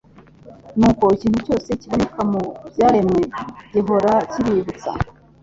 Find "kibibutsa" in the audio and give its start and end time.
4.31-4.91